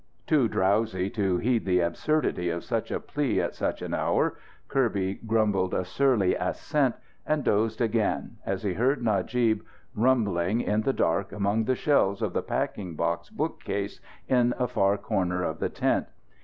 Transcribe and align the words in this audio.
Too 0.25 0.47
drowsy 0.47 1.11
to 1.11 1.37
heed 1.37 1.63
the 1.63 1.81
absurdity 1.81 2.49
of 2.49 2.63
such 2.63 2.89
a 2.89 2.99
plea 2.99 3.39
at 3.39 3.53
such 3.53 3.83
an 3.83 3.93
hour, 3.93 4.33
Kirby 4.67 5.19
grumbled 5.27 5.75
a 5.75 5.85
surly 5.85 6.33
assent, 6.33 6.95
and 7.23 7.43
dozed 7.43 7.81
again 7.81 8.37
as 8.43 8.63
he 8.63 8.73
heard 8.73 9.03
Najib 9.03 9.61
rumbling, 9.93 10.59
in 10.59 10.81
the 10.81 10.91
dark, 10.91 11.31
among 11.31 11.65
the 11.65 11.75
shelves 11.75 12.23
of 12.23 12.33
the 12.33 12.41
packing 12.41 12.95
box 12.95 13.29
bookcase 13.29 13.99
in 14.27 14.55
a 14.57 14.67
far 14.67 14.97
corner 14.97 15.43
of 15.43 15.59
the 15.59 15.69
tent. 15.69 16.07